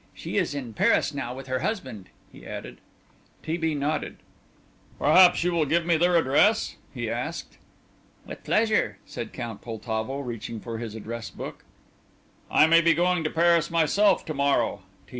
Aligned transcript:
She 0.15 0.37
is 0.37 0.55
in 0.55 0.73
Paris 0.73 1.13
now 1.13 1.35
with 1.35 1.45
her 1.45 1.59
husband," 1.59 2.09
he 2.31 2.43
added. 2.43 2.79
T. 3.43 3.55
B. 3.55 3.75
nodded. 3.75 4.17
"Perhaps 4.97 5.43
you 5.43 5.51
will 5.51 5.67
give 5.67 5.85
me 5.85 5.95
their 5.95 6.15
address?" 6.15 6.75
he 6.91 7.07
asked. 7.07 7.59
"With 8.25 8.43
pleasure," 8.43 8.97
said 9.05 9.31
Count 9.31 9.61
Poltavo, 9.61 10.17
reaching 10.21 10.59
for 10.59 10.79
his 10.79 10.95
address 10.95 11.29
book. 11.29 11.65
"I 12.49 12.65
may 12.65 12.81
be 12.81 12.95
going 12.95 13.23
to 13.25 13.29
Paris 13.29 13.69
myself 13.69 14.25
to 14.25 14.33
morrow," 14.33 14.81
T. 15.05 15.09